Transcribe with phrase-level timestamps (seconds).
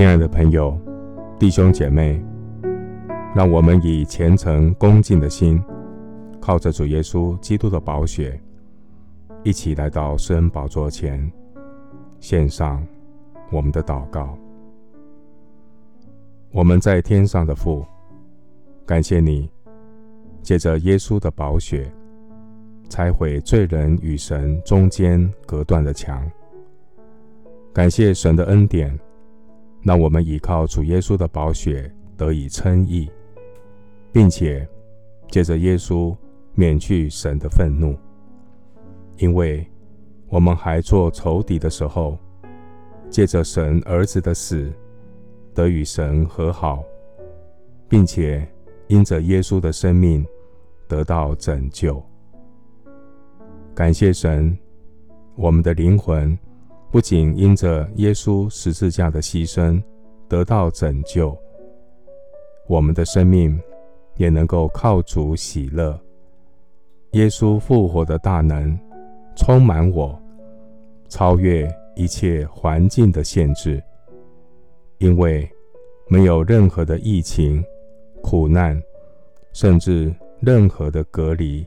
[0.00, 0.80] 亲爱的朋友、
[1.38, 2.18] 弟兄姐妹，
[3.36, 5.62] 让我们以虔诚恭敬的心，
[6.40, 8.40] 靠着主耶稣基督的宝血，
[9.42, 11.30] 一起来到施恩宝座前，
[12.18, 12.82] 献上
[13.52, 14.38] 我们的祷告。
[16.50, 17.84] 我们在天上的父，
[18.86, 19.50] 感谢你，
[20.40, 21.92] 借着耶稣的宝血，
[22.88, 26.26] 拆毁罪人与神中间隔断的墙。
[27.74, 28.98] 感谢神的恩典。
[29.82, 33.10] 让我们依靠主耶稣的宝血得以称义，
[34.12, 34.68] 并且
[35.28, 36.14] 借着耶稣
[36.54, 37.96] 免去神的愤怒，
[39.16, 39.66] 因为
[40.28, 42.18] 我们还做仇敌的时候，
[43.08, 44.70] 借着神儿子的死
[45.54, 46.84] 得与神和好，
[47.88, 48.46] 并且
[48.88, 50.26] 因着耶稣的生命
[50.86, 52.02] 得到拯救。
[53.74, 54.56] 感谢神，
[55.36, 56.38] 我们的灵魂。
[56.92, 59.80] 不仅因着耶稣十字架的牺牲
[60.28, 61.38] 得到拯救，
[62.66, 63.60] 我们的生命
[64.16, 65.96] 也能够靠主喜乐。
[67.12, 68.76] 耶稣复活的大能
[69.36, 70.20] 充满我，
[71.08, 73.80] 超越一切环境的限制，
[74.98, 75.48] 因为
[76.08, 77.64] 没有任何的疫情、
[78.20, 78.80] 苦难，
[79.52, 81.64] 甚至任何的隔离，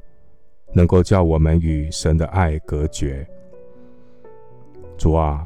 [0.74, 3.26] 能够叫我们与神的爱隔绝。
[4.98, 5.46] 主啊，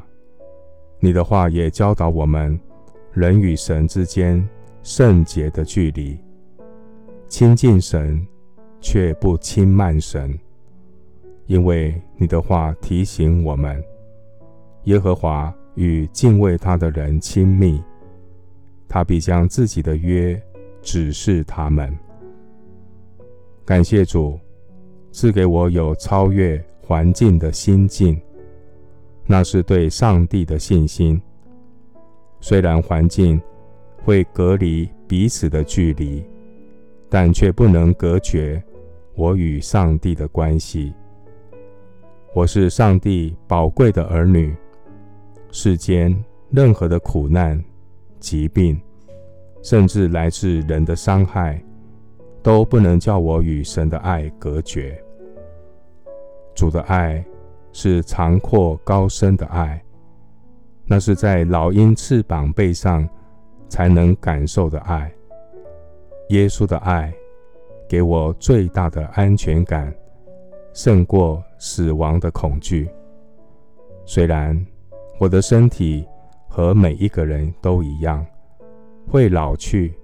[1.00, 2.58] 你的话也教导我们，
[3.12, 4.46] 人与神之间
[4.82, 6.16] 圣洁的距离，
[7.28, 8.24] 亲近神
[8.80, 10.38] 却不轻慢神，
[11.46, 13.82] 因为你的话提醒我们，
[14.84, 17.82] 耶和华与敬畏他的人亲密，
[18.86, 20.40] 他必将自己的约
[20.82, 21.92] 指示他们。
[23.64, 24.38] 感谢主
[25.10, 28.20] 赐给我有超越环境的心境。
[29.30, 31.20] 那是对上帝的信心。
[32.40, 33.38] 虽然环境
[34.02, 36.24] 会隔离彼此的距离，
[37.10, 38.62] 但却不能隔绝
[39.14, 40.94] 我与上帝的关系。
[42.34, 44.56] 我是上帝宝贵的儿女。
[45.50, 46.16] 世间
[46.50, 47.62] 任何的苦难、
[48.18, 48.80] 疾病，
[49.62, 51.62] 甚至来自人的伤害，
[52.42, 54.98] 都不能叫我与神的爱隔绝。
[56.54, 57.22] 主的爱。
[57.80, 59.80] 是长阔高深的爱，
[60.84, 63.08] 那是在老鹰翅膀背上
[63.68, 65.08] 才能感受的爱。
[66.30, 67.14] 耶稣的爱
[67.88, 69.94] 给我最大的安全感，
[70.72, 72.90] 胜过死亡的恐惧。
[74.04, 74.60] 虽然
[75.20, 76.04] 我的身体
[76.48, 78.26] 和每一个人都一样，
[79.08, 79.94] 会老去，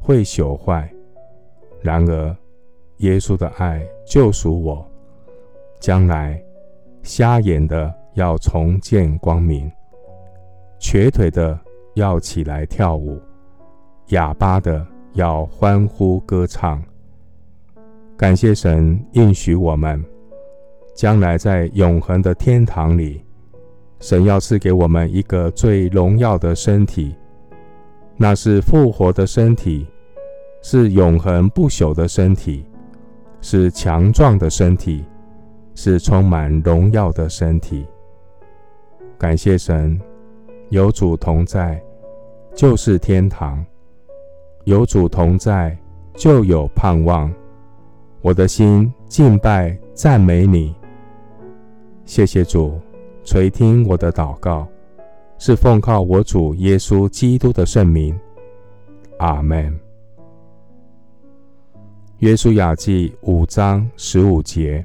[0.00, 0.90] 会朽坏，
[1.82, 2.34] 然而
[3.00, 4.90] 耶稣的爱救赎我，
[5.78, 6.42] 将来。
[7.08, 9.72] 瞎眼的要重见光明，
[10.78, 11.58] 瘸腿的
[11.94, 13.18] 要起来跳舞，
[14.08, 16.82] 哑巴的要欢呼歌唱。
[18.14, 20.04] 感谢神应许我们，
[20.94, 23.24] 将来在永恒的天堂里，
[24.00, 27.16] 神要赐给我们一个最荣耀的身体，
[28.18, 29.86] 那是复活的身体，
[30.60, 32.66] 是永恒不朽的身体，
[33.40, 35.02] 是强壮的身体。
[35.80, 37.86] 是充满荣耀的身体。
[39.16, 39.96] 感谢神，
[40.70, 41.80] 有主同在，
[42.52, 43.64] 就是天堂；
[44.64, 45.78] 有主同在，
[46.14, 47.32] 就有盼望。
[48.22, 50.74] 我的心敬拜赞美你。
[52.04, 52.80] 谢谢主
[53.22, 54.66] 垂听我的祷告，
[55.38, 58.18] 是奉靠我主耶稣基督的圣名。
[59.18, 59.72] 阿门。
[62.18, 64.84] 约书亚记五章十五节。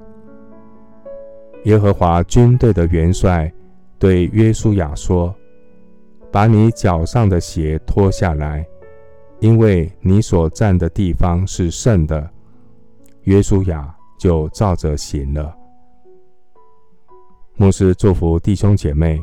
[1.63, 3.51] 耶和华军队的元帅
[3.97, 5.33] 对约书亚说
[6.29, 8.65] ：“把你脚上的鞋脱下来，
[9.39, 12.29] 因为你所站的地方是圣的。”
[13.23, 15.55] 约书亚就照着行了。
[17.55, 19.17] 牧师祝福弟兄姐妹：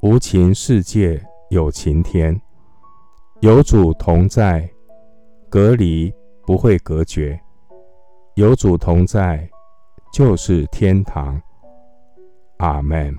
[0.00, 2.38] 无情世界有情天，
[3.40, 4.68] 有主同在，
[5.48, 6.12] 隔离
[6.44, 7.34] 不会隔绝；
[8.34, 9.48] 有主同在。
[10.16, 11.38] 就是天堂，
[12.56, 13.14] 阿门。